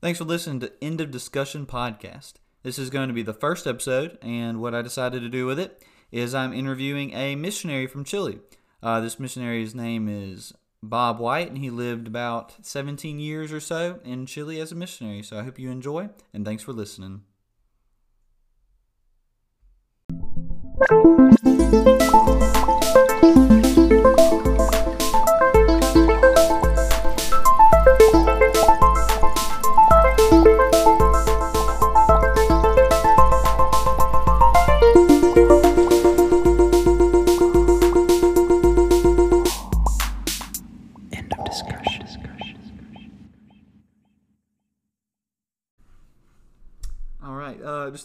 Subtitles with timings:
[0.00, 2.34] Thanks for listening to End of Discussion podcast.
[2.62, 5.58] This is going to be the first episode, and what I decided to do with
[5.58, 8.38] it is I'm interviewing a missionary from Chile.
[8.82, 14.00] Uh, this missionary's name is Bob White, and he lived about 17 years or so
[14.02, 15.22] in Chile as a missionary.
[15.22, 17.20] So I hope you enjoy, and thanks for listening.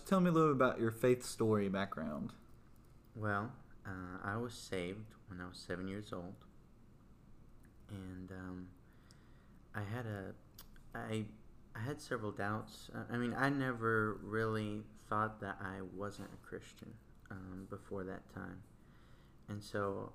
[0.05, 2.31] Tell me a little bit about your faith story background.
[3.15, 3.51] Well,
[3.85, 6.35] uh, I was saved when I was seven years old,
[7.89, 8.67] and um,
[9.73, 10.33] I had a,
[10.95, 11.25] I,
[11.75, 12.89] I had several doubts.
[12.93, 16.93] Uh, I mean, I never really thought that I wasn't a Christian
[17.31, 18.61] um, before that time,
[19.49, 20.11] and so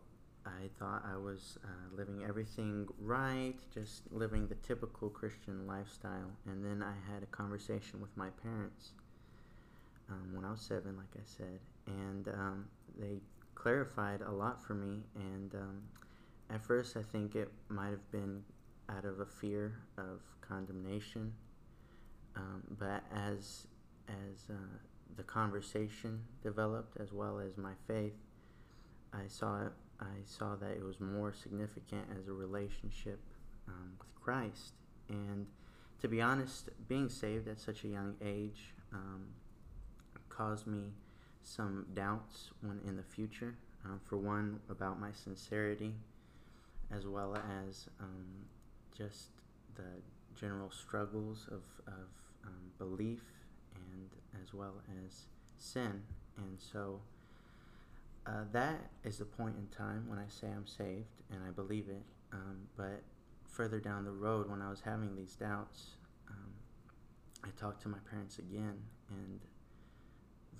[0.46, 6.30] I thought I was uh, living everything right, just living the typical Christian lifestyle.
[6.46, 8.92] And then I had a conversation with my parents
[10.10, 13.20] um, when I was seven, like I said, and um, they
[13.54, 15.02] clarified a lot for me.
[15.14, 15.82] And um,
[16.50, 18.42] at first, I think it might have been
[18.88, 21.32] out of a fear of condemnation,
[22.36, 23.66] um, but as
[24.08, 24.78] as uh,
[25.16, 28.16] the conversation developed, as well as my faith,
[29.12, 29.72] I saw it.
[30.00, 33.20] I saw that it was more significant as a relationship
[33.68, 34.72] um, with Christ.
[35.08, 35.46] And
[36.00, 39.26] to be honest, being saved at such a young age um,
[40.40, 40.84] caused me
[41.42, 43.54] some doubts when in the future.
[43.84, 45.94] Uh, for one, about my sincerity,
[46.94, 47.34] as well
[47.66, 48.26] as um,
[48.96, 49.28] just
[49.74, 50.02] the
[50.38, 52.08] general struggles of, of
[52.44, 53.22] um, belief
[53.74, 54.10] and
[54.42, 54.74] as well
[55.06, 55.24] as
[55.58, 56.02] sin.
[56.36, 57.00] And so
[58.26, 61.88] uh, that is the point in time when I say I'm saved and I believe
[61.88, 62.02] it.
[62.32, 63.02] Um, but
[63.46, 65.96] further down the road, when I was having these doubts,
[66.28, 66.52] um,
[67.44, 68.76] I talked to my parents again,
[69.08, 69.40] and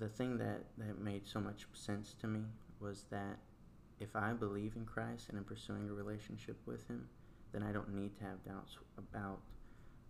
[0.01, 2.41] the thing that, that made so much sense to me
[2.79, 3.37] was that
[3.99, 7.07] if I believe in Christ and am pursuing a relationship with Him,
[7.53, 9.39] then I don't need to have doubts about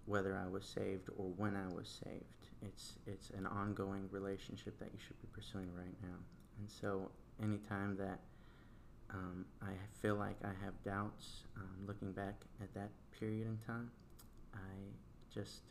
[0.06, 2.24] whether I was saved or when I was saved.
[2.62, 6.18] It's it's an ongoing relationship that you should be pursuing right now.
[6.59, 7.12] And so,
[7.44, 8.19] anytime that
[9.09, 13.91] um, I feel like I have doubts, um, looking back at that period in time,
[14.53, 14.58] I
[15.34, 15.63] just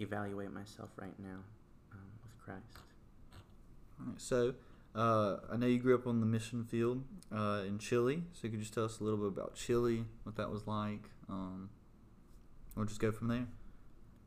[0.00, 1.40] evaluate myself right now
[1.92, 2.87] um, with Christ.
[4.16, 4.54] So
[4.94, 7.04] uh, I know you grew up on the mission field
[7.34, 8.24] uh, in Chile.
[8.32, 11.10] So could you just tell us a little bit about Chile, what that was like?
[11.28, 11.70] Um,
[12.74, 13.46] we'll just go from there.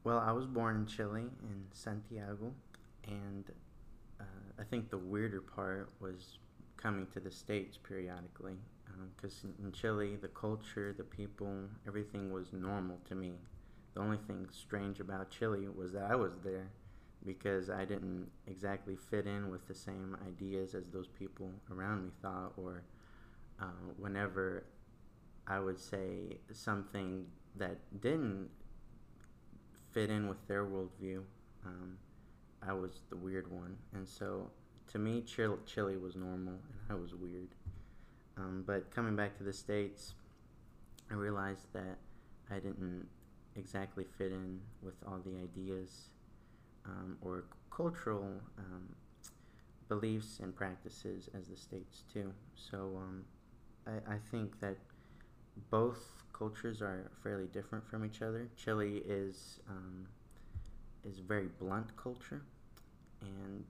[0.03, 2.53] Well, I was born in Chile, in Santiago,
[3.07, 3.51] and
[4.19, 4.23] uh,
[4.59, 6.39] I think the weirder part was
[6.77, 8.55] coming to the States periodically.
[9.15, 13.33] Because in, in Chile, the culture, the people, everything was normal to me.
[13.93, 16.67] The only thing strange about Chile was that I was there
[17.25, 22.09] because I didn't exactly fit in with the same ideas as those people around me
[22.21, 22.83] thought, or
[23.61, 23.65] uh,
[23.97, 24.65] whenever
[25.47, 27.25] I would say something
[27.57, 28.49] that didn't
[29.91, 31.21] fit in with their worldview,
[31.65, 31.97] um,
[32.65, 33.77] I was the weird one.
[33.93, 34.49] And so
[34.91, 37.49] to me, Chile, was normal and I was weird.
[38.37, 40.13] Um, but coming back to the States,
[41.09, 41.97] I realized that
[42.49, 43.07] I didn't
[43.55, 46.09] exactly fit in with all the ideas
[46.85, 48.95] um, or cultural um,
[49.87, 52.31] beliefs and practices as the States too.
[52.55, 53.25] So um,
[53.87, 54.77] I, I think that
[55.69, 58.47] both cultures are fairly different from each other.
[58.55, 60.07] Chile is um,
[61.03, 62.41] is very blunt culture,
[63.21, 63.63] and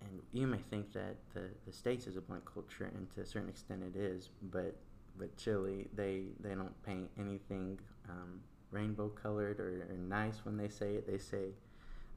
[0.00, 3.26] and you may think that the, the states is a blunt culture, and to a
[3.26, 4.74] certain extent it is, but
[5.18, 10.68] but Chile they they don't paint anything um, rainbow colored or, or, nice when they
[10.68, 11.06] say it.
[11.06, 11.50] They say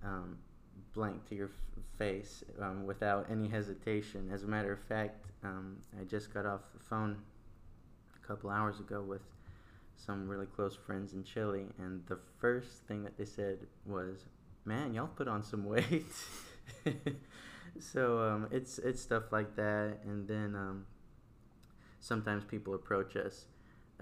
[0.04, 0.38] um,
[0.94, 4.30] blank to your f- face um, without any hesitation.
[4.34, 7.18] As a matter of fact, um, I just got off the phone
[8.16, 9.22] a couple hours ago with
[9.96, 14.26] some really close friends in Chile, and the first thing that they said was,
[14.66, 16.06] "Man, y'all put on some weight."
[17.80, 20.86] so um, it's it's stuff like that, and then um,
[22.00, 23.46] sometimes people approach us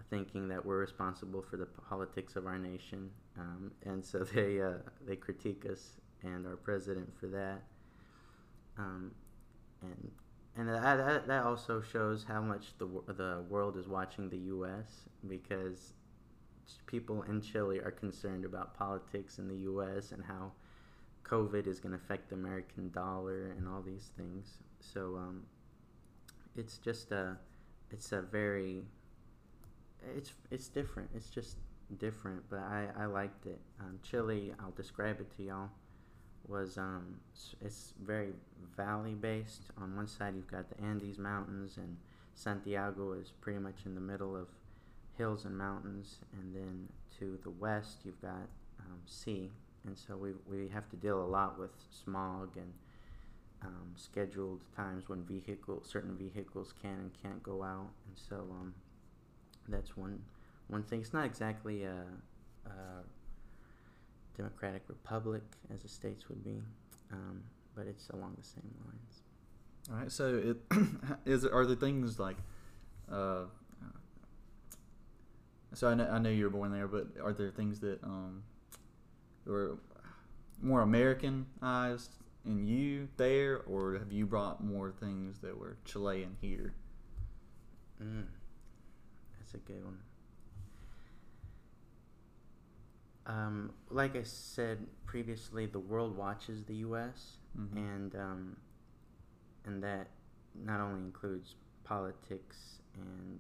[0.10, 4.74] thinking that we're responsible for the politics of our nation, um, and so they uh,
[5.06, 7.62] they critique us and our president for that.
[8.78, 9.12] Um,
[9.81, 10.12] and
[10.57, 15.07] and that, that also shows how much the the world is watching the U.S.
[15.28, 15.94] because
[16.86, 20.12] people in Chile are concerned about politics in the U.S.
[20.12, 20.52] and how
[21.24, 24.57] COVID is going to affect the American dollar and all these things.
[24.80, 25.44] So um,
[26.56, 27.38] it's just a,
[27.92, 28.84] it's a very,
[30.16, 31.10] it's it's different.
[31.16, 31.57] It's just
[31.98, 33.60] different, but I I liked it.
[33.80, 35.69] Um, Chile, I'll describe it to y'all.
[36.48, 37.19] Was um,
[37.62, 38.34] it's very
[38.75, 39.63] valley based.
[39.80, 41.98] On one side, you've got the Andes Mountains, and
[42.34, 44.48] Santiago is pretty much in the middle of
[45.18, 46.88] hills and mountains, and then
[47.19, 48.48] to the west, you've got
[48.80, 49.52] um, sea,
[49.86, 52.74] and so we we have to deal a lot with smog and
[53.62, 58.74] um, scheduled times when vehicle certain vehicles can and can't go out, and so um,
[59.69, 60.21] that's one
[60.68, 61.01] one thing.
[61.01, 62.04] It's not exactly a,
[62.66, 62.69] a
[64.38, 65.42] democratic republic
[65.74, 66.62] as the states would be,
[67.12, 67.42] um,
[67.75, 69.21] but it's along the same lines.
[69.92, 70.12] All right.
[70.12, 70.36] So
[70.71, 70.77] it
[71.25, 71.45] is.
[71.45, 72.38] Are there things like?
[73.12, 73.45] Uh,
[75.74, 78.44] so I know, I know you were born there, but are there things that um,
[79.45, 79.77] were
[80.62, 82.12] more Americanized
[82.45, 86.74] in you there, or have you brought more things that were Chilean here?
[88.01, 88.25] Mm,
[89.54, 90.00] a good one.
[93.25, 97.38] Um, like I said previously, the world watches the U.S.
[97.57, 97.75] Mhm.
[97.78, 98.57] and um,
[99.66, 100.07] and that
[100.56, 103.40] not only includes politics and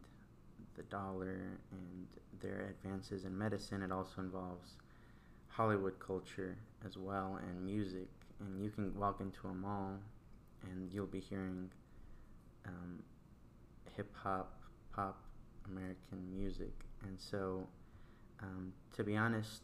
[0.75, 2.07] the dollar and
[2.39, 4.75] their advances in medicine, it also involves
[5.47, 8.07] Hollywood culture as well and music.
[8.39, 9.97] And you can walk into a mall
[10.63, 11.69] and you'll be hearing
[12.65, 13.03] um,
[13.95, 14.53] hip hop,
[14.93, 15.19] pop,
[15.71, 16.73] American music.
[17.03, 17.67] And so,
[18.41, 19.61] um, to be honest,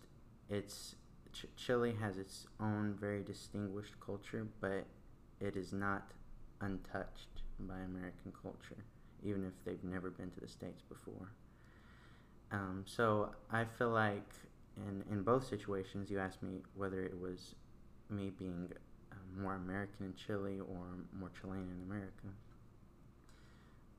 [0.49, 0.95] it's
[1.33, 4.85] Ch- Chile has its own very distinguished culture, but
[5.39, 6.11] it is not
[6.61, 8.83] untouched by American culture,
[9.23, 11.31] even if they've never been to the States before.
[12.51, 14.33] Um, so I feel like
[14.77, 17.55] in, in both situations, you asked me whether it was
[18.09, 18.69] me being
[19.11, 20.85] uh, more American in Chile or
[21.17, 22.27] more Chilean in America.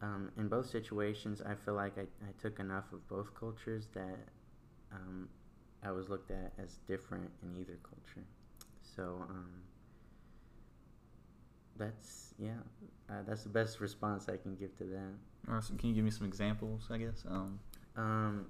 [0.02, 4.18] Um, in both situations, I feel like I, I took enough of both cultures that
[4.92, 5.28] um,
[5.82, 8.26] I was looked at as different in either culture.
[8.82, 9.48] So um,
[11.78, 12.50] that's yeah,
[13.10, 15.52] uh, that's the best response I can give to that.
[15.52, 15.78] Awesome.
[15.78, 16.88] can you give me some examples?
[16.90, 17.24] I guess.
[17.28, 17.58] Um,
[17.96, 18.46] Um,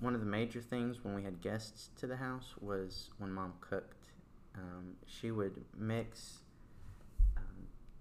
[0.00, 3.54] one of the major things when we had guests to the house was when mom
[3.60, 4.08] cooked.
[4.54, 6.38] Um, she would mix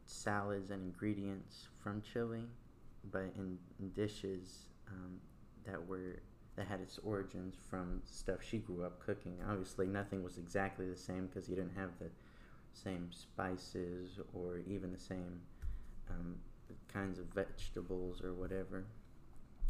[0.05, 2.43] salads and ingredients from Chile,
[3.11, 3.57] but in,
[3.93, 5.19] dishes um,
[5.65, 6.19] that were
[6.55, 9.37] that had its origins from stuff she grew up cooking.
[9.49, 12.09] Obviously, nothing was exactly the same because you didn't have the
[12.71, 15.41] same spices or even the same
[16.09, 16.35] um,
[16.91, 18.85] kinds of vegetables or whatever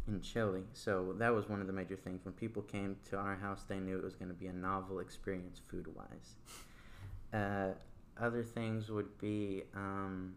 [0.06, 0.62] in Chile.
[0.72, 2.24] So that was one of the major things.
[2.24, 5.00] When people came to our house, they knew it was going to be a novel
[5.00, 6.34] experience food wise.
[7.32, 7.74] Uh,
[8.20, 10.34] other things would be, um,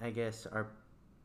[0.00, 0.68] I guess, our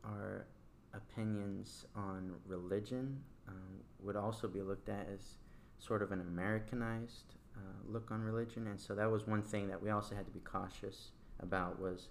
[0.04, 0.46] our
[0.94, 5.36] opinions on religion um, would also be looked at as
[5.80, 9.82] sort of an Americanized uh, look on religion, and so that was one thing that
[9.82, 11.12] we also had to be cautious
[11.42, 12.08] about was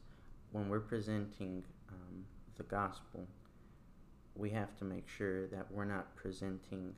[0.52, 2.25] when we're presenting um,
[2.56, 3.26] the gospel
[4.37, 6.94] we have to make sure that we're not presenting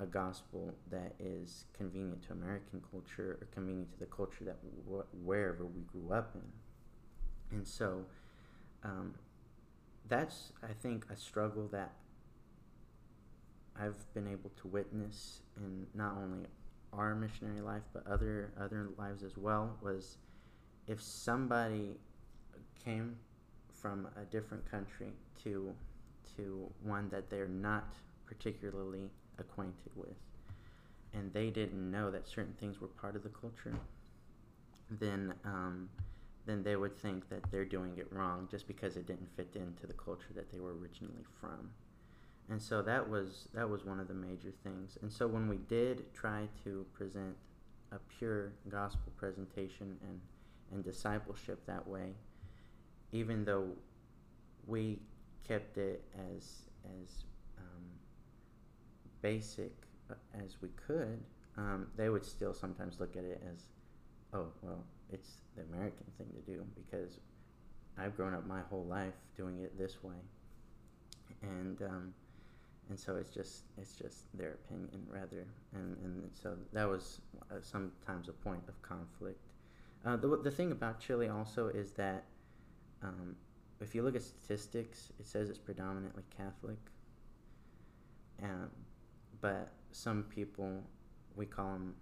[0.00, 4.56] a gospel that is convenient to American culture or convenient to the culture that
[4.88, 7.56] wh- wherever we grew up in.
[7.56, 8.04] And so
[8.84, 9.14] um,
[10.08, 11.92] that's, I think, a struggle that
[13.80, 16.46] I've been able to witness in not only
[16.92, 20.16] our missionary life but other other lives as well was
[20.86, 21.90] if somebody
[22.82, 23.14] came
[23.70, 25.12] from a different country
[25.44, 25.74] to
[26.36, 27.92] to one that they're not
[28.26, 30.16] particularly acquainted with
[31.14, 33.74] and they didn't know that certain things were part of the culture
[34.90, 35.88] then um,
[36.48, 39.86] then they would think that they're doing it wrong just because it didn't fit into
[39.86, 41.70] the culture that they were originally from.
[42.48, 44.96] And so that was that was one of the major things.
[45.02, 47.36] And so when we did try to present
[47.92, 50.20] a pure gospel presentation and
[50.72, 52.12] and discipleship that way
[53.12, 53.68] even though
[54.66, 54.98] we
[55.46, 56.02] kept it
[56.34, 56.66] as
[57.02, 57.24] as
[59.22, 59.72] basic
[60.10, 61.20] uh, as we could
[61.56, 63.64] um, they would still sometimes look at it as
[64.32, 67.20] oh well it's the american thing to do because
[67.98, 70.20] i've grown up my whole life doing it this way.
[71.42, 72.12] And um,
[72.90, 75.46] and so it's just it's just their opinion rather.
[75.72, 77.20] And and so that was
[77.50, 79.40] uh, sometimes a point of conflict.
[80.04, 82.24] Uh, the, the thing about chile also is that
[83.02, 83.36] um,
[83.80, 86.78] if you look at statistics it says it's predominantly catholic.
[88.42, 88.68] Uh,
[89.40, 90.82] but some people
[91.36, 91.94] we call them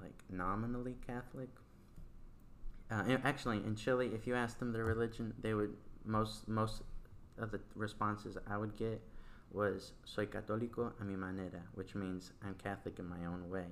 [0.00, 1.50] like nominally Catholic.
[2.90, 5.74] Uh, actually, in Chile, if you ask them their religion, they would
[6.04, 6.82] most most
[7.38, 9.00] of the responses I would get
[9.50, 13.66] was "Soy católico a mi manera," which means I'm Catholic in my own way.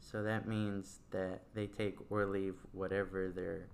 [0.00, 3.68] So that means that they take or leave whatever their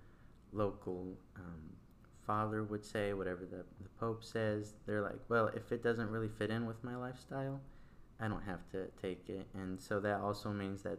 [0.53, 1.71] local um,
[2.25, 4.75] father would say, whatever the, the Pope says.
[4.87, 7.61] They're like, well, if it doesn't really fit in with my lifestyle,
[8.21, 9.47] I don't have to take it.
[9.55, 10.99] And so that also means that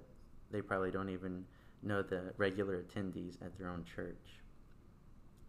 [0.51, 1.45] they probably don't even
[1.83, 4.41] know the regular attendees at their own church.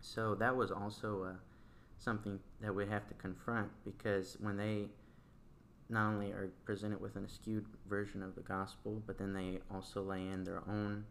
[0.00, 1.33] So that was also uh,
[1.99, 4.87] something that we have to confront because when they
[5.88, 10.02] not only are presented with an skewed version of the gospel, but then they also
[10.02, 11.05] lay in their own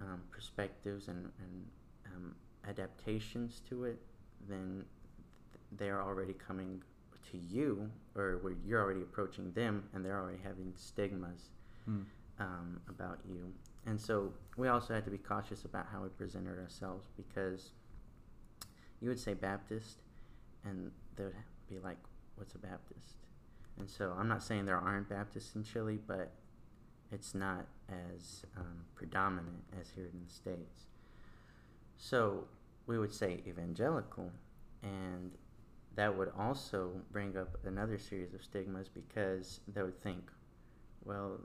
[0.00, 1.64] um, perspectives and, and
[2.14, 2.34] um,
[2.66, 3.98] adaptations to it,
[4.48, 4.84] then
[5.72, 6.82] they're already coming
[7.30, 11.50] to you, or where you're already approaching them, and they're already having stigmas
[11.84, 12.02] Hmm.
[12.38, 13.52] um, about you.
[13.86, 17.70] And so we also had to be cautious about how we presented ourselves because
[19.00, 19.98] you would say Baptist,
[20.64, 21.34] and they would
[21.68, 21.98] be like,
[22.36, 23.16] "What's a Baptist?"
[23.78, 26.30] And so I'm not saying there aren't Baptists in Chile, but
[27.10, 30.86] it's not as um, predominant as here in the States.
[31.96, 32.44] So
[32.86, 34.30] we would say evangelical,
[34.82, 35.32] and
[35.98, 40.30] that would also bring up another series of stigmas because they would think,
[41.04, 41.40] well,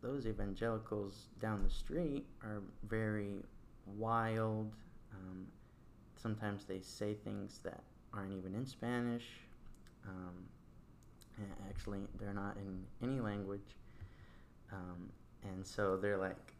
[0.00, 3.44] those evangelicals down the street are very
[3.84, 4.72] wild.
[5.12, 5.44] Um,
[6.16, 7.82] sometimes they say things that
[8.14, 9.26] aren't even in Spanish.
[10.06, 10.46] Um,
[11.68, 13.76] actually, they're not in any language.
[14.72, 15.10] Um,
[15.42, 16.54] and so they're like,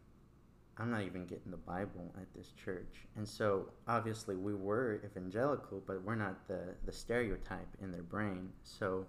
[0.79, 3.07] I'm not even getting the Bible at this church.
[3.17, 8.49] And so obviously we were evangelical, but we're not the, the stereotype in their brain.
[8.63, 9.05] So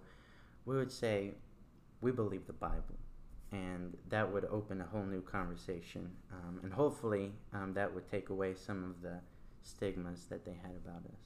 [0.65, 1.31] we would say,
[2.01, 2.97] we believe the Bible.
[3.51, 6.09] And that would open a whole new conversation.
[6.31, 9.19] Um, and hopefully um, that would take away some of the
[9.63, 11.19] stigmas that they had about us.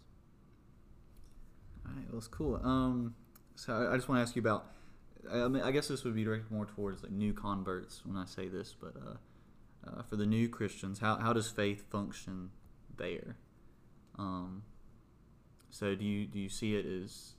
[1.86, 2.60] All right, well, it's cool.
[2.64, 3.16] Um,
[3.56, 4.72] so I, I just want to ask you about.
[5.32, 8.26] I mean, I guess this would be directed more towards like new converts when I
[8.26, 9.16] say this, but uh,
[9.88, 12.52] uh, for the new Christians, how how does faith function
[12.98, 13.38] there?
[14.18, 14.64] Um,
[15.70, 17.34] so do you do you see it as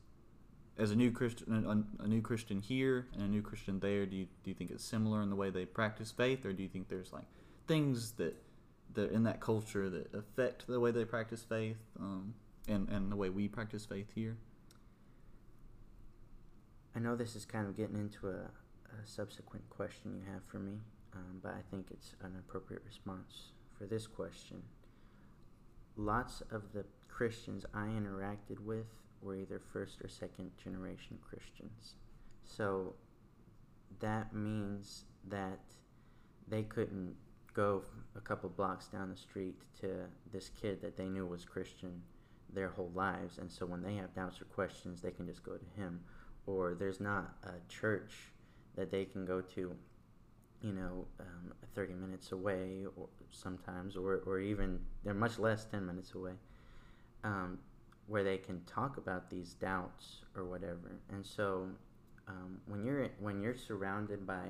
[0.78, 4.06] as a new Christian a, a new Christian here and a new Christian there?
[4.06, 6.62] Do you do you think it's similar in the way they practice faith, or do
[6.62, 7.26] you think there's like
[7.66, 8.36] things that
[8.94, 11.78] that in that culture that affect the way they practice faith?
[11.98, 12.34] Um,
[12.68, 14.36] and, and the way we practice faith here?
[16.94, 20.58] I know this is kind of getting into a, a subsequent question you have for
[20.58, 20.78] me,
[21.16, 24.62] um, but I think it's an appropriate response for this question.
[25.96, 28.86] Lots of the Christians I interacted with
[29.22, 31.94] were either first or second generation Christians.
[32.44, 32.94] So
[34.00, 35.60] that means that
[36.48, 37.14] they couldn't
[37.54, 37.82] go
[38.14, 39.88] a couple blocks down the street to
[40.32, 42.02] this kid that they knew was Christian
[42.52, 45.56] their whole lives and so when they have doubts or questions they can just go
[45.56, 46.00] to him
[46.46, 48.12] or there's not a church
[48.76, 49.74] that they can go to
[50.62, 55.86] you know um, 30 minutes away or sometimes or, or even they're much less 10
[55.86, 56.32] minutes away
[57.24, 57.58] um,
[58.06, 61.66] where they can talk about these doubts or whatever and so
[62.28, 64.46] um, when you're when you're surrounded by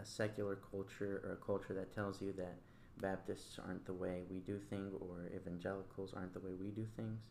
[0.00, 2.56] a secular culture or a culture that tells you that
[3.00, 7.28] Baptists aren't the way we do things or evangelicals aren't the way we do things,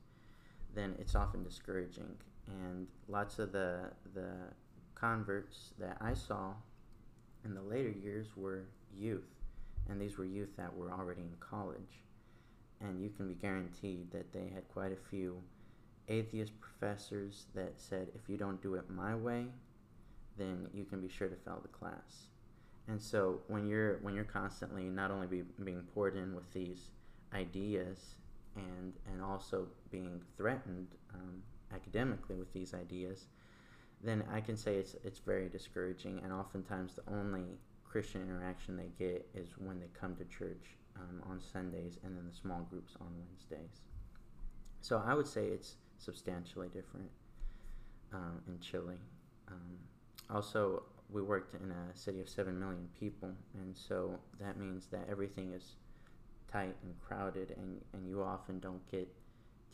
[0.73, 2.15] then it's often discouraging.
[2.47, 4.31] And lots of the the
[4.95, 6.53] converts that I saw
[7.45, 8.65] in the later years were
[8.95, 9.27] youth,
[9.89, 12.03] and these were youth that were already in college.
[12.79, 15.41] And you can be guaranteed that they had quite a few
[16.07, 19.47] atheist professors that said, if you don't do it my way,
[20.37, 22.27] then you can be sure to fail the class.
[22.87, 26.91] And so when you're when you're constantly not only be, being poured in with these
[27.33, 28.15] ideas
[28.55, 33.25] and and also being threatened um, academically with these ideas,
[34.03, 36.21] then I can say it's it's very discouraging.
[36.23, 37.45] And oftentimes the only
[37.83, 42.25] Christian interaction they get is when they come to church um, on Sundays and then
[42.29, 43.81] the small groups on Wednesdays.
[44.81, 47.09] So I would say it's substantially different
[48.13, 48.97] um, in Chile.
[49.47, 49.77] Um,
[50.29, 55.07] also, we worked in a city of 7 million people, and so that means that
[55.09, 55.75] everything is
[56.51, 59.07] tight and crowded, and, and you often don't get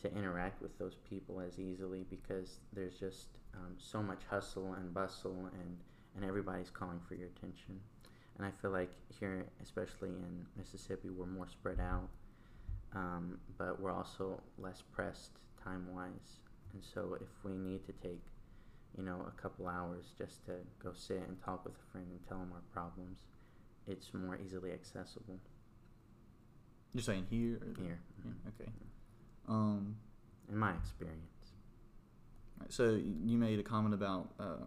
[0.02, 4.92] to interact with those people as easily because there's just um, so much hustle and
[4.92, 5.78] bustle, and,
[6.16, 7.80] and everybody's calling for your attention.
[8.36, 12.08] And I feel like here, especially in Mississippi, we're more spread out,
[12.94, 15.32] um, but we're also less pressed
[15.62, 16.40] time wise.
[16.72, 18.20] And so if we need to take
[18.96, 22.20] you know, a couple hours just to go sit and talk with a friend and
[22.28, 23.18] tell them our problems.
[23.86, 25.38] It's more easily accessible
[26.92, 27.56] You're saying here?
[27.56, 28.70] Or here, Yeah, okay.
[29.48, 29.96] Um,
[30.48, 31.33] in my experience.
[32.68, 34.64] So you made a comment about uh,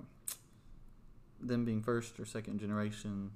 [1.42, 3.32] them being first or second generation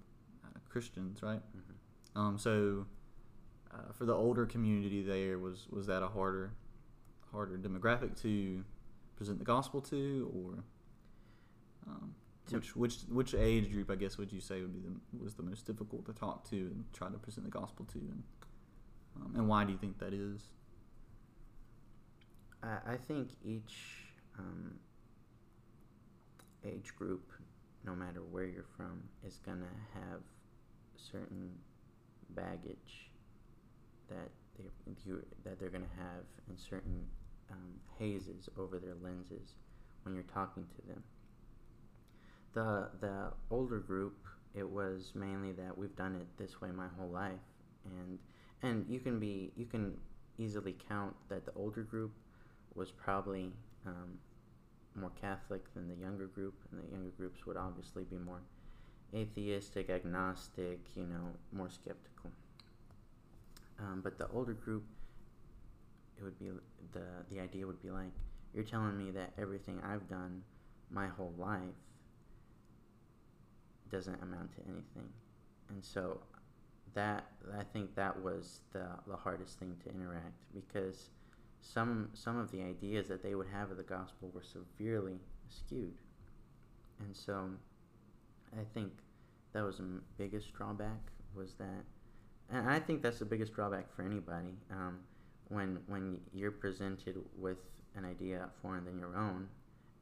[0.46, 1.41] uh, Christians, right?
[1.53, 2.86] hmm Um, so
[3.74, 6.51] uh, for the older community there, was was that a harder
[7.31, 8.63] harder demographic to
[9.15, 10.63] present the gospel to, or
[11.88, 12.13] um,
[12.50, 15.43] which which which age group I guess would you say would be the was the
[15.43, 18.24] most difficult to talk to and try to present the gospel to, and
[19.15, 20.41] um, and why do you think that is?
[22.63, 24.00] I, I think each
[24.38, 24.76] um,
[26.66, 27.32] age group,
[27.86, 30.22] no matter where you're from, is gonna have
[30.96, 31.52] certain
[32.36, 33.10] baggage
[34.10, 34.66] that they
[35.06, 37.06] you that they're gonna have and certain
[37.52, 39.56] um, hazes over their lenses
[40.04, 41.04] when you're talking to them.
[42.54, 44.18] The the older group,
[44.54, 47.32] it was mainly that we've done it this way my whole life,
[47.86, 48.20] and
[48.62, 49.98] and you can be you can
[50.38, 52.12] easily count that the older group
[52.76, 53.52] was probably
[53.86, 54.18] um,
[54.96, 58.42] more Catholic than the younger group, and the younger groups would obviously be more
[59.14, 62.32] atheistic, agnostic, you know, more skeptical.
[63.80, 64.84] Um, but the older group,
[66.18, 66.52] it would be
[66.94, 68.12] the the idea would be like
[68.54, 70.44] you're telling me that everything I've done
[70.92, 71.62] my whole life
[73.90, 75.10] doesn't amount to anything,
[75.70, 76.20] and so
[76.94, 77.26] that
[77.58, 81.10] I think that was the the hardest thing to interact because
[81.62, 85.98] some some of the ideas that they would have of the gospel were severely skewed,
[87.00, 87.50] and so
[88.53, 88.91] I think
[89.53, 91.00] that was the biggest drawback
[91.36, 91.84] was that,
[92.50, 94.56] and I think that's the biggest drawback for anybody.
[94.72, 95.00] Um,
[95.50, 97.58] when when you're presented with
[97.96, 99.48] an idea foreign than your own,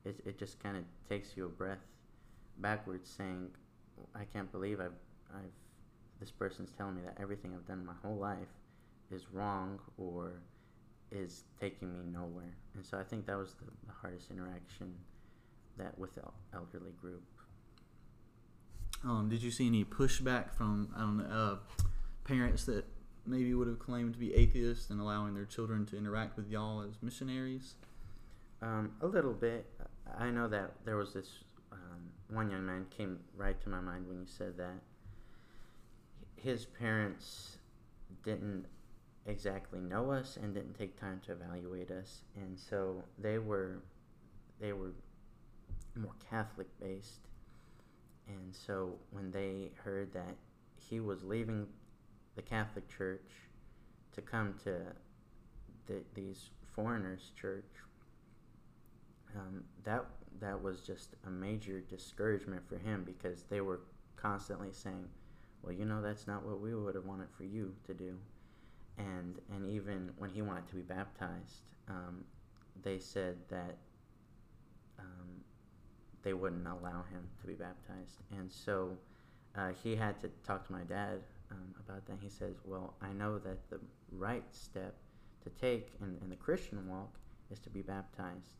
[0.06, 1.86] it it just kind of takes you a breath
[2.58, 3.50] backwards, saying,
[4.16, 5.00] "I can't believe I've
[5.34, 5.52] I've
[6.20, 8.50] this person's telling me that everything I've done my whole life
[9.12, 10.34] is wrong or
[11.12, 14.94] is taking me nowhere." And so I think that was the, the hardest interaction
[15.78, 17.24] that with the elderly group.
[19.04, 21.56] Um, did you see any pushback from I don't know uh,
[22.26, 22.86] parents that
[23.26, 26.82] maybe would have claimed to be atheists and allowing their children to interact with y'all
[26.82, 27.76] as missionaries?
[28.62, 29.66] Um, a little bit.
[30.18, 31.30] I know that there was this
[31.72, 34.80] um, one young man came right to my mind when you said that.
[36.36, 37.58] His parents
[38.24, 38.66] didn't
[39.26, 43.82] exactly know us and didn't take time to evaluate us, and so they were
[44.60, 44.92] they were
[45.96, 47.28] more Catholic based,
[48.28, 50.36] and so when they heard that
[50.76, 51.68] he was leaving
[52.36, 53.30] the Catholic Church
[54.14, 54.80] to come to
[55.88, 57.66] the, these foreigners' church,
[59.36, 60.06] um, that
[60.40, 63.82] that was just a major discouragement for him because they were
[64.16, 65.08] constantly saying,
[65.62, 68.18] "Well, you know, that's not what we would have wanted for you to do,"
[69.00, 72.24] and and even when he wanted to be baptized, um,
[72.84, 73.78] they said that
[75.00, 75.30] um,
[76.24, 78.98] they wouldn't allow him to be baptized, and so
[79.56, 81.20] uh, he had to talk to my dad
[81.52, 82.18] um, about that.
[82.22, 83.80] He says, "Well, I know that the
[84.12, 84.96] right step
[85.44, 87.14] to take in, in the Christian walk
[87.52, 88.56] is to be baptized."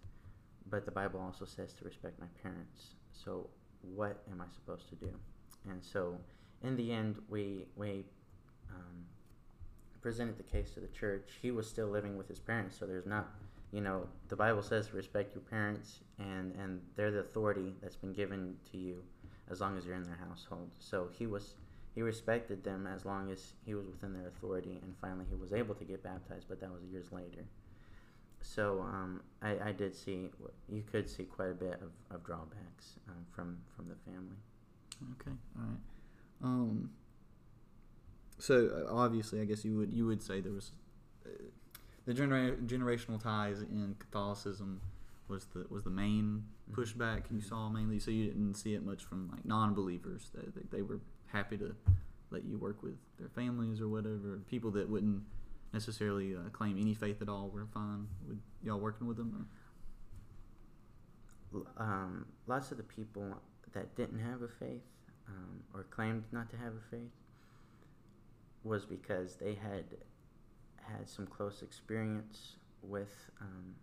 [0.70, 2.96] but the Bible also says to respect my parents.
[3.12, 3.50] So
[3.82, 5.12] what am I supposed to do?
[5.70, 6.18] And so
[6.64, 8.06] in the end, we we
[8.70, 9.06] um,
[10.02, 11.30] presented the case to the church.
[11.42, 13.30] He was still living with his parents, so there's not,
[13.72, 18.14] you know, the Bible says respect your parents, and and they're the authority that's been
[18.14, 19.04] given to you
[19.50, 20.70] as long as you're in their household.
[20.80, 21.56] So he was.
[21.96, 25.52] He respected them as long as he was within their authority, and finally he was
[25.52, 27.44] able to get baptized, but that was years later
[28.42, 30.30] so um, I, I did see
[30.68, 34.38] you could see quite a bit of, of drawbacks um, from from the family.
[35.20, 35.80] Okay, all right.
[36.44, 36.90] Um,
[38.40, 40.72] so uh, obviously, I guess you would you would say there was
[41.26, 41.30] uh,
[42.06, 44.82] the genera- generational ties in Catholicism
[45.28, 46.76] was the was the main Mhm.
[46.76, 47.44] pushback you Mhm.
[47.50, 48.00] saw mainly.
[48.00, 50.32] So you didn't see it much from like non-believers.
[50.34, 51.76] That they, they were happy to
[52.32, 54.40] let you work with their families or whatever.
[54.48, 55.24] People that wouldn't
[55.74, 59.48] necessarily uh, claim any faith at all were fine with y'all working with them.
[61.78, 63.36] Um, lots of the people
[63.74, 64.84] that didn't have a faith
[65.28, 67.12] um, or claimed not to have a faith
[68.64, 69.86] was because they had
[70.78, 73.76] had some close experience with um,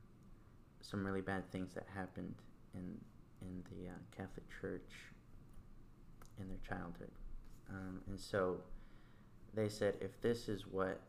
[0.81, 2.35] some really bad things that happened
[2.75, 2.97] in
[3.43, 4.91] in the uh, Catholic Church
[6.41, 7.11] in their childhood,
[7.71, 8.57] um, and so
[9.55, 11.01] they said if this is what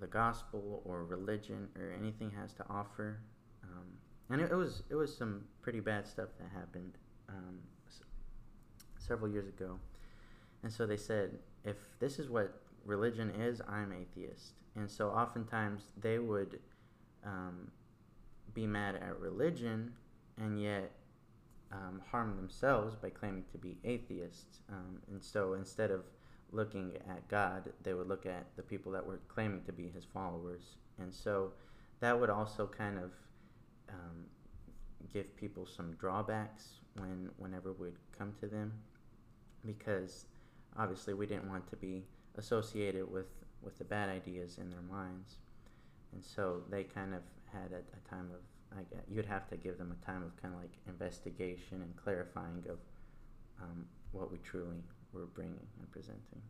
[0.00, 3.18] the gospel or religion or anything has to offer,
[3.64, 3.86] um,
[4.30, 6.92] and it, it was it was some pretty bad stuff that happened
[7.28, 7.58] um,
[7.88, 8.02] s-
[8.98, 9.78] several years ago.
[10.62, 14.52] And so they said, if this is what religion is, I'm atheist.
[14.76, 16.58] And so oftentimes they would
[17.24, 17.70] um,
[18.54, 19.92] be mad at religion
[20.38, 20.92] and yet
[21.70, 24.60] um, harm themselves by claiming to be atheists.
[24.70, 26.02] Um, and so instead of
[26.50, 30.04] looking at God, they would look at the people that were claiming to be his
[30.04, 30.76] followers.
[30.98, 31.52] And so
[32.00, 33.10] that would also kind of
[33.88, 34.24] um,
[35.12, 38.72] give people some drawbacks when whenever we'd come to them
[39.64, 40.26] because
[40.78, 42.04] obviously we didn't want to be
[42.36, 43.26] associated with,
[43.62, 45.36] with the bad ideas in their minds.
[46.12, 49.56] And so they kind of had a, a time of, I guess, you'd have to
[49.56, 52.78] give them a time of kind of like investigation and clarifying of
[53.62, 56.42] um, what we truly were bringing and presenting.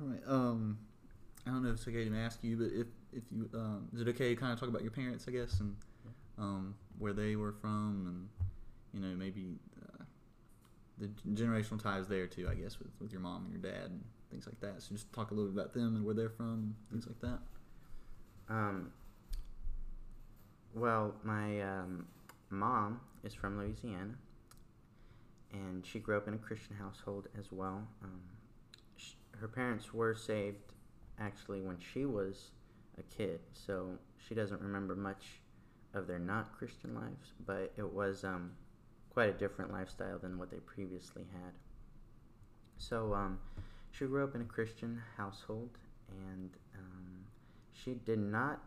[0.00, 0.22] All right.
[0.26, 0.78] Um,
[1.46, 4.02] I don't know if it's okay to ask you, but if if you um, is
[4.02, 5.74] it okay to kind of talk about your parents, I guess, and
[6.38, 8.28] um, where they were from, and
[8.92, 9.69] you know maybe uh,
[11.00, 14.04] the generational ties there too, I guess, with with your mom and your dad and
[14.30, 14.82] things like that.
[14.82, 17.38] So just talk a little bit about them and where they're from, things like that.
[18.48, 18.92] Um,
[20.74, 22.06] well, my um,
[22.50, 24.14] mom is from Louisiana,
[25.52, 27.82] and she grew up in a Christian household as well.
[28.04, 28.20] Um,
[28.96, 30.74] sh- her parents were saved
[31.18, 32.50] actually when she was
[32.98, 35.40] a kid, so she doesn't remember much
[35.94, 38.52] of their not Christian lives, but it was um,
[39.10, 41.52] quite a different lifestyle than what they previously had.
[42.78, 43.38] So um,
[43.90, 45.70] she grew up in a Christian household,
[46.08, 47.24] and um,
[47.72, 48.60] she did not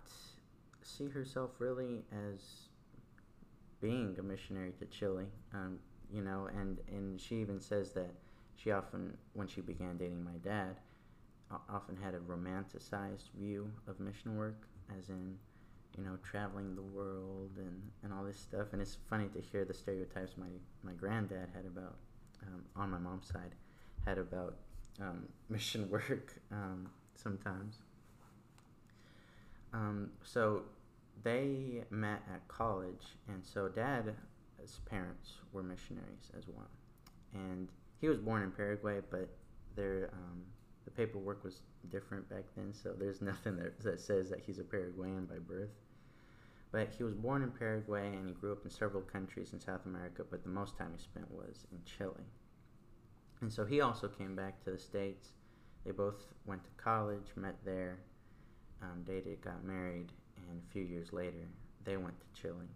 [0.83, 2.69] see herself really as
[3.81, 5.25] being a missionary to Chile.
[5.53, 5.79] Um,
[6.13, 8.13] you know, and and she even says that
[8.55, 10.75] she often, when she began dating my dad,
[11.69, 15.37] often had a romanticized view of mission work, as in,
[15.97, 18.67] you know, traveling the world and, and all this stuff.
[18.73, 20.47] And it's funny to hear the stereotypes my,
[20.83, 21.95] my granddad had about,
[22.41, 23.55] um, on my mom's side,
[24.05, 24.55] had about
[25.01, 27.77] um, mission work um, sometimes.
[29.73, 30.63] Um, so
[31.23, 34.11] they met at college, and so dad's
[34.89, 36.69] parents were missionaries as well.
[37.33, 39.29] And he was born in Paraguay, but
[39.75, 40.43] their um,
[40.85, 44.63] the paperwork was different back then, so there's nothing that, that says that he's a
[44.63, 45.71] Paraguayan by birth.
[46.71, 49.85] But he was born in Paraguay and he grew up in several countries in South
[49.85, 52.25] America, but the most time he spent was in Chile.
[53.41, 55.29] And so he also came back to the States.
[55.85, 57.99] They both went to college, met there,
[58.81, 61.47] um, dated, got married, and a few years later
[61.83, 62.67] they went to Chile.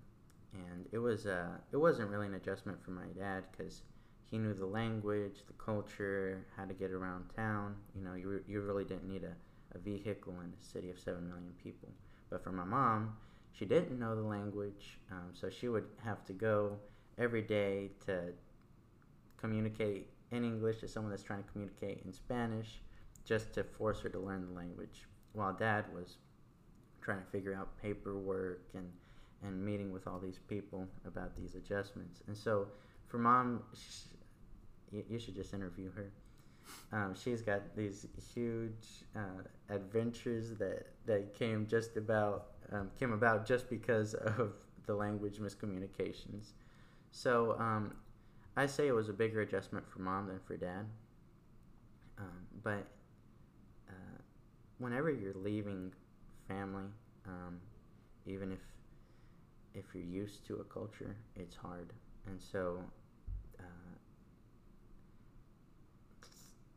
[0.54, 3.82] And it was uh, it wasn't really an adjustment for my dad because
[4.30, 7.76] he knew the language, the culture, how to get around town.
[7.96, 9.34] You know, you, you really didn't need a,
[9.76, 11.90] a vehicle in a city of 7 million people.
[12.30, 13.16] But for my mom,
[13.54, 16.78] she didn't know the language, um, so she would have to go
[17.18, 18.34] every day to
[19.38, 22.82] communicate in English to someone that's trying to communicate in Spanish
[23.26, 25.06] just to force her to learn the language.
[25.34, 26.18] While dad was
[27.02, 28.90] trying to figure out paperwork and,
[29.42, 32.22] and meeting with all these people about these adjustments.
[32.28, 32.68] And so
[33.08, 33.64] for mom,
[34.92, 36.12] you, you should just interview her.
[36.92, 43.46] Um, she's got these huge uh, adventures that, that came just about um, came about
[43.46, 44.54] just because of
[44.86, 46.52] the language miscommunications.
[47.12, 47.96] So um,
[48.58, 50.86] I say it was a bigger adjustment for mom than for dad.
[52.18, 52.86] Um, but
[53.90, 54.18] uh,
[54.80, 55.94] whenever you're leaving
[56.48, 56.86] family,
[57.28, 57.60] um,
[58.26, 58.60] even if
[59.74, 61.94] if you're used to a culture, it's hard.
[62.26, 62.80] And so
[63.60, 63.64] uh,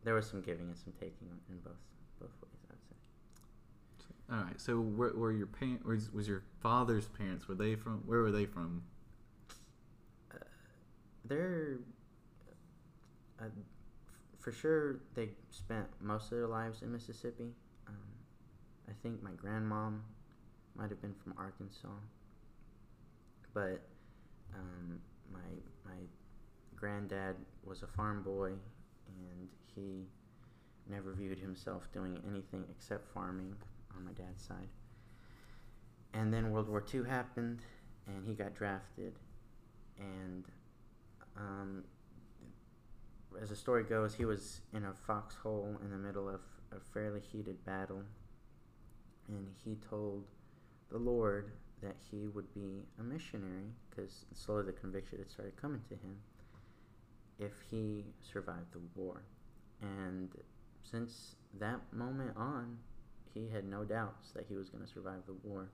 [0.04, 1.72] there was some giving and some taking in both
[2.20, 2.70] both ways.
[2.70, 4.36] I'd say.
[4.36, 4.60] All right.
[4.60, 5.84] So where were your parents?
[5.84, 7.48] Was, was your father's parents?
[7.48, 8.02] Were they from?
[8.06, 8.82] Where were they from?
[11.24, 11.78] They're
[13.40, 13.44] uh,
[14.40, 17.52] for sure they spent most of their lives in Mississippi.
[17.86, 17.94] Um,
[18.88, 20.00] I think my grandmom
[20.76, 21.88] might have been from Arkansas,
[23.54, 23.80] but
[24.54, 25.00] um,
[25.32, 25.38] my
[25.84, 25.98] my
[26.74, 28.52] granddad was a farm boy,
[29.18, 30.07] and he
[30.88, 33.55] never viewed himself doing anything except farming
[33.96, 34.68] on my dad's side.
[36.12, 37.61] And then World War II happened,
[38.07, 39.14] and he got drafted,
[39.99, 40.44] and
[41.37, 41.85] um,
[43.40, 46.40] as the story goes, he was in a foxhole in the middle of
[46.73, 48.03] a fairly heated battle,
[49.29, 50.27] and he told
[50.90, 55.81] the Lord that he would be a missionary because slowly the conviction had started coming
[55.88, 56.16] to him
[57.40, 59.22] if he survived the war.
[59.81, 60.31] And
[60.83, 62.79] since that moment on,
[63.33, 65.70] he had no doubts that he was going to survive the war.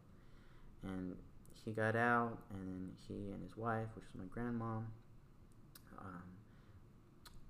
[0.83, 1.17] and
[1.65, 4.85] he got out, and he and his wife, which was my grandmom,
[5.99, 6.23] um,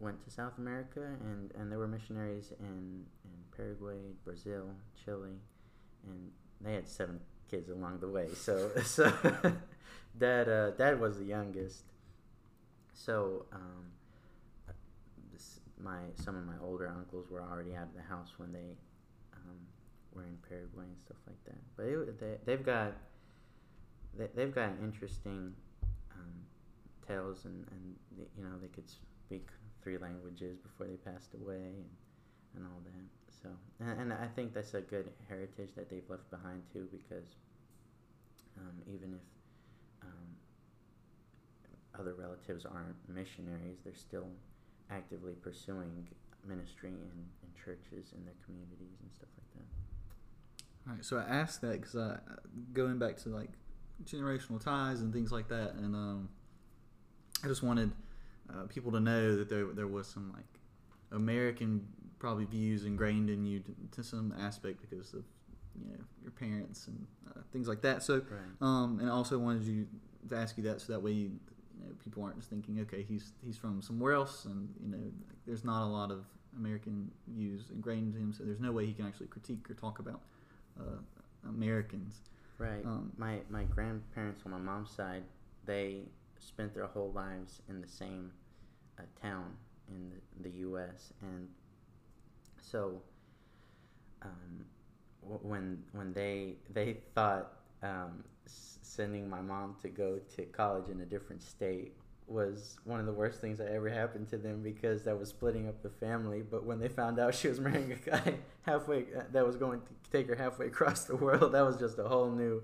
[0.00, 4.70] went to South America, and, and there were missionaries in, in Paraguay, Brazil,
[5.04, 5.36] Chile,
[6.06, 6.30] and
[6.62, 8.28] they had seven kids along the way.
[8.34, 9.12] So so
[10.18, 11.84] dad uh, dad was the youngest.
[12.94, 13.92] So um,
[15.82, 18.76] my some of my older uncles were already out of the house when they
[19.34, 19.58] um,
[20.14, 21.60] were in Paraguay and stuff like that.
[21.76, 22.92] But it, they they've got
[24.18, 25.52] they, they've got interesting
[26.12, 26.34] um,
[27.06, 27.96] tales and and
[28.36, 29.48] you know they could speak
[29.82, 31.90] three languages before they passed away and,
[32.56, 33.08] and all that.
[33.42, 37.28] So and, and I think that's a good heritage that they've left behind too because
[38.58, 39.26] um, even if
[40.02, 40.28] um,
[41.98, 44.28] other relatives aren't missionaries, they're still
[44.90, 46.06] actively pursuing
[46.46, 50.88] ministry in, in churches in their communities and stuff like that.
[50.88, 52.18] All right, so I asked that because I
[52.72, 53.50] going back to like
[54.04, 56.28] generational ties and things like that, and um,
[57.42, 57.90] I just wanted
[58.52, 60.46] uh, people to know that there there was some like
[61.12, 61.86] American
[62.18, 65.24] probably views ingrained in you to, to some aspect because of
[65.78, 68.02] you know your parents and uh, things like that.
[68.02, 68.40] So, Right.
[68.60, 69.86] um, and I also wanted you
[70.30, 71.32] to ask you that so that way you,
[71.78, 74.98] you know, people aren't just thinking, okay, he's he's from somewhere else, and you know,
[75.46, 76.24] there's not a lot of
[76.56, 79.98] American views ingrained in him, so there's no way he can actually critique or talk
[79.98, 80.20] about
[80.80, 80.98] uh,
[81.48, 82.20] Americans.
[82.58, 82.84] Right.
[82.84, 85.22] Um, my my grandparents on my mom's side,
[85.66, 86.00] they
[86.38, 88.32] spent their whole lives in the same
[88.98, 89.56] uh, town
[89.88, 91.12] in the, the U.S.
[91.20, 91.48] and
[92.60, 93.00] so
[94.22, 94.64] um,
[95.22, 100.88] w- when when they they thought um, s- sending my mom to go to college
[100.88, 101.94] in a different state
[102.28, 105.68] was one of the worst things that ever happened to them because that was splitting
[105.68, 106.42] up the family.
[106.42, 109.80] But when they found out she was marrying a guy halfway uh, that was going
[109.80, 112.62] to take her halfway across the world, that was just a whole new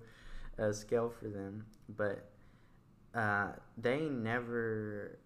[0.59, 1.65] uh, scale for them.
[1.97, 2.25] But
[3.15, 5.19] uh, they never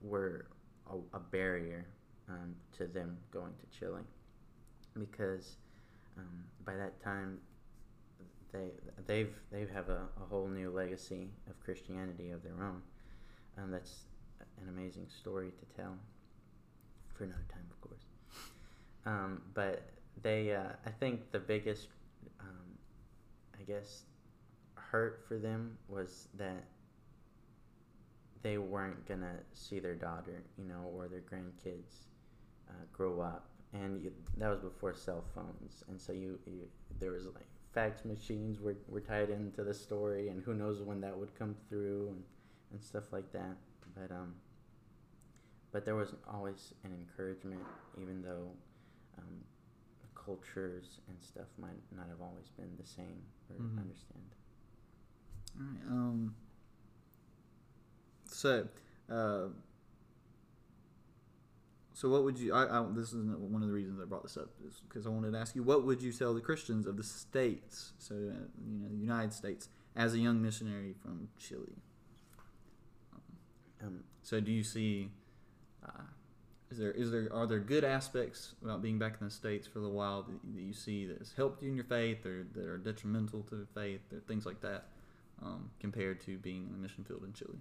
[0.00, 0.46] were
[0.90, 1.86] a, a barrier
[2.28, 4.02] um, to them going to Chile
[4.98, 5.56] because
[6.16, 7.38] um, by that time
[8.52, 8.70] they
[9.06, 12.82] they've they have a, a whole new legacy of Christianity of their own.
[13.56, 14.04] Um, that's
[14.60, 15.94] an amazing story to tell
[17.14, 18.02] for another time, of course.
[19.06, 19.82] Um, but
[20.22, 21.88] they, uh, I think the biggest,
[22.40, 22.78] um,
[23.58, 24.02] I guess,
[24.74, 26.64] hurt for them was that
[28.42, 32.06] they weren't gonna see their daughter, you know, or their grandkids
[32.68, 36.68] uh, grow up, and you, that was before cell phones, and so you, you
[37.00, 41.00] there was like fax machines were, were tied into the story, and who knows when
[41.02, 42.22] that would come through, and,
[42.72, 43.56] and stuff like that.
[43.94, 44.34] But um,
[45.72, 47.62] but there was always an encouragement,
[48.00, 48.48] even though
[49.18, 49.44] um,
[50.14, 53.78] cultures and stuff might not have always been the same or Mhm.
[53.78, 54.34] understand.
[55.58, 55.90] All right.
[55.90, 56.34] Um.
[58.30, 58.68] So,
[59.10, 59.48] uh,
[61.98, 62.54] so what would you?
[62.54, 65.10] I, I this is one of the reasons I brought this up is because I
[65.10, 68.18] wanted to ask you what would you tell the Christians of the states, so uh,
[68.64, 71.74] you know the United States, as a young missionary from Chile.
[73.82, 75.10] Um, So do you see?
[75.84, 76.02] Uh,
[76.70, 79.80] is there is there are there good aspects about being back in the states for
[79.80, 82.46] a little while that, that you see that has helped you in your faith or
[82.54, 84.84] that are detrimental to faith or things like that
[85.42, 87.58] um, compared to being in the mission field in Chile?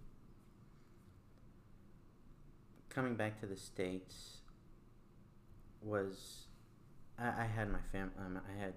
[2.97, 4.38] Coming back to the states
[5.83, 6.47] was
[7.19, 8.73] I, I had my fam um, I had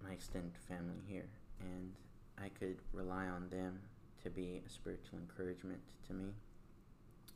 [0.00, 1.28] my extended family here
[1.60, 1.92] and
[2.40, 3.80] I could rely on them
[4.22, 6.26] to be a spiritual encouragement to me.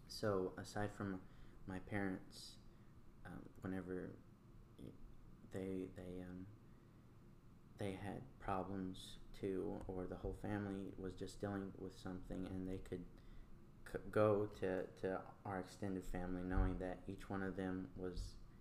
[0.06, 1.18] So aside from
[1.66, 2.52] my parents,
[3.26, 4.10] um, whenever
[5.52, 6.46] they they um,
[7.78, 12.78] they had problems too, or the whole family was just dealing with something, and they
[12.88, 13.02] could
[14.10, 18.20] go to, to our extended family knowing that each one of them was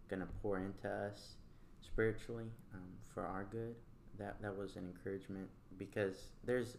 [0.10, 1.36] going to pour into us
[1.82, 2.82] spiritually um,
[3.14, 3.76] for our good.
[4.20, 6.78] That that was an encouragement because there's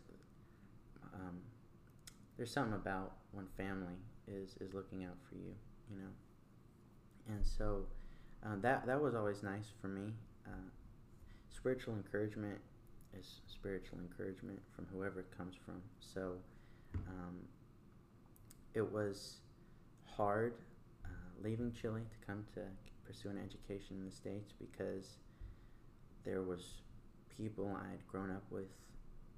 [1.14, 1.38] um,
[2.36, 3.96] there's something about when family
[4.28, 5.54] is is looking out for you
[5.92, 7.34] you know?
[7.34, 7.86] And so
[8.44, 10.12] uh, that that was always nice for me.
[10.46, 10.68] Uh,
[11.50, 12.58] spiritual encouragement
[13.18, 15.80] is spiritual encouragement from whoever it comes from.
[16.00, 16.32] So
[17.08, 17.36] um,
[18.74, 19.36] it was
[20.16, 20.54] hard
[21.04, 21.08] uh,
[21.42, 22.60] leaving Chile to come to
[23.04, 25.16] pursue an education in the States because
[26.24, 26.80] there was
[27.36, 28.70] people I had grown up with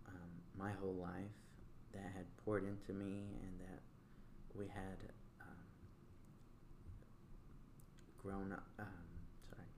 [0.08, 1.34] um, my whole life
[1.92, 3.80] that had poured into me and that
[4.54, 4.98] we had
[5.40, 5.56] um,
[8.22, 8.86] grown up, um,
[9.48, 9.68] sorry,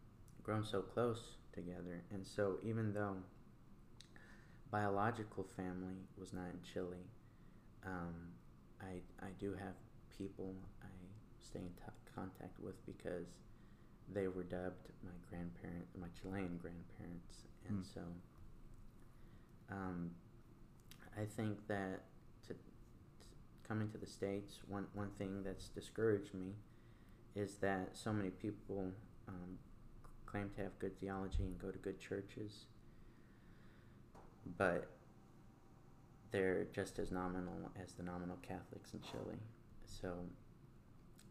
[0.42, 2.02] grown so close together.
[2.12, 3.16] And so even though
[4.70, 7.04] biological family was not in Chile.
[7.84, 8.35] Um,
[8.80, 9.74] I I do have
[10.16, 10.88] people I
[11.42, 11.72] stay in
[12.14, 13.26] contact with because
[14.12, 17.82] they were dubbed my grandparent, my Chilean grandparents, and Hmm.
[17.82, 18.00] so
[19.70, 20.10] um,
[21.16, 22.02] I think that
[22.46, 22.58] to, to
[23.66, 26.54] coming to the states, one one thing that's discouraged me
[27.34, 28.92] is that so many people
[29.28, 29.58] um,
[30.24, 32.66] claim to have good theology and go to good churches,
[34.58, 34.88] but
[36.36, 39.38] they're just as nominal as the nominal Catholics in Chile.
[39.86, 40.12] So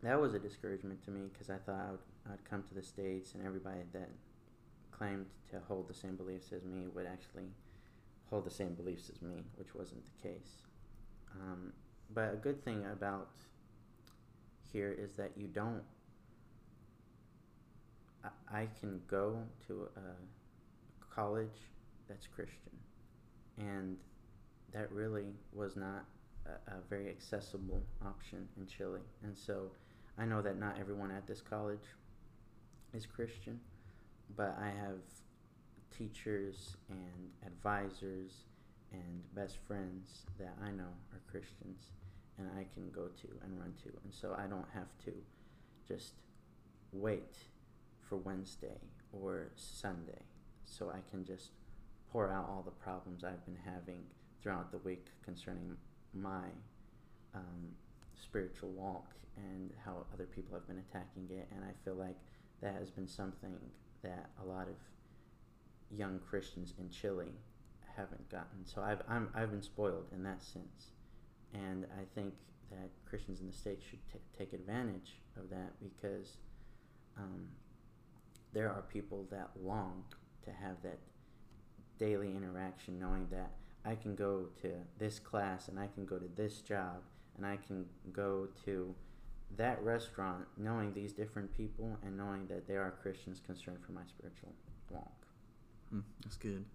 [0.02, 2.00] that was a discouragement to me because I thought I would,
[2.34, 4.10] I'd come to the States and everybody that
[4.92, 7.50] claimed to hold the same beliefs as me would actually
[8.32, 10.64] hold the same beliefs as me, which wasn't the case.
[11.40, 11.72] Um,
[12.12, 13.30] but a good thing about
[14.74, 15.84] here is that you don't.
[18.24, 19.38] I, I can go
[19.68, 21.70] to a college
[22.08, 22.72] that's Christian,
[23.60, 23.98] and
[24.76, 26.06] that really was not
[26.46, 29.00] a, a very accessible option in Chile.
[29.24, 29.72] And so
[30.18, 31.88] I know that not everyone at this college
[32.94, 33.60] is Christian,
[34.36, 35.00] but I have
[35.98, 38.44] teachers and advisors
[38.92, 41.92] and best friends that I know are Christians
[42.38, 43.90] and I can go to and run to.
[44.04, 45.14] And so I don't have to
[45.88, 46.14] just
[46.92, 47.38] wait
[48.02, 48.78] for Wednesday
[49.14, 50.22] or Sunday.
[50.66, 51.52] So I can just
[52.12, 54.04] pour out all the problems I've been having
[54.46, 55.76] throughout the week concerning
[56.14, 56.44] my
[57.34, 57.66] um,
[58.22, 61.48] spiritual walk and how other people have been attacking it.
[61.52, 62.16] And I feel like
[62.62, 63.58] that has been something
[64.04, 64.76] that a lot of
[65.98, 67.32] young Christians in Chile
[67.98, 68.64] haven't gotten.
[68.66, 70.92] So I've I'm, I've been spoiled in that sense,
[71.56, 72.36] and I think
[72.70, 76.38] that Christians in the states should t- take advantage of that because
[77.18, 77.48] um,
[78.54, 80.04] there are people that long
[80.44, 81.00] to have that
[81.98, 83.52] daily interaction, knowing that
[83.86, 87.04] I can go to this class and I can go to this job
[87.38, 88.96] and I can go to
[89.58, 94.02] that restaurant, knowing these different people and knowing that they are Christians concerned for my
[94.08, 94.54] spiritual
[94.90, 95.26] walk.
[95.90, 96.66] Hmm, that's good.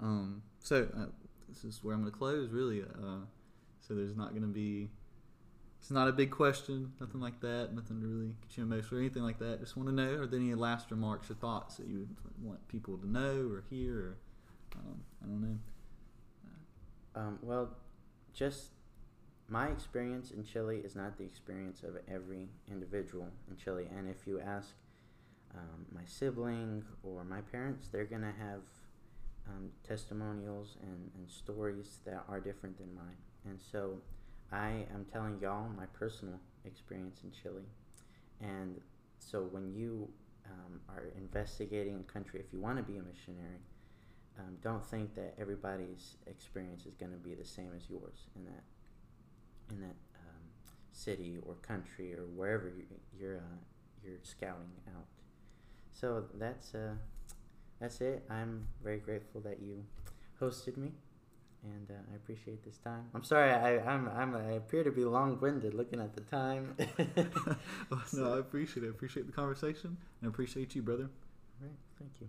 [0.00, 1.06] Um, so uh,
[1.48, 2.50] this is where I'm going to close.
[2.50, 3.24] Really, uh,
[3.80, 4.90] so there's not going to be.
[5.78, 9.00] It's not a big question, nothing like that, nothing to really get you emotional or
[9.02, 9.60] anything like that.
[9.60, 12.66] Just want to know: Are there any last remarks or thoughts that you would want
[12.68, 13.98] people to know or hear?
[13.98, 14.16] Or
[14.74, 15.58] um, I don't know.
[17.16, 17.70] Um, well,
[18.34, 18.72] just
[19.48, 23.86] my experience in Chile is not the experience of every individual in Chile.
[23.96, 24.74] And if you ask
[25.56, 28.60] um, my sibling or my parents, they're going to have
[29.48, 33.16] um, testimonials and, and stories that are different than mine.
[33.48, 33.98] And so
[34.52, 37.62] I am telling y'all my personal experience in Chile.
[38.40, 38.80] And
[39.18, 40.08] so when you
[40.44, 43.60] um, are investigating a country, if you want to be a missionary,
[44.38, 48.44] um, don't think that everybody's experience is going to be the same as yours in
[48.44, 48.64] that
[49.70, 50.42] in that um,
[50.92, 52.84] city or country or wherever you,
[53.18, 53.58] you're uh,
[54.04, 55.06] you're scouting out.
[55.92, 56.94] So that's uh,
[57.80, 58.24] that's it.
[58.30, 59.84] I'm very grateful that you
[60.40, 60.92] hosted me,
[61.62, 63.06] and uh, I appreciate this time.
[63.14, 66.76] I'm sorry I I'm, I'm I appear to be long winded looking at the time.
[68.12, 68.88] no, I appreciate it.
[68.88, 71.08] I appreciate the conversation and I appreciate you, brother.
[71.62, 72.28] All right, thank you.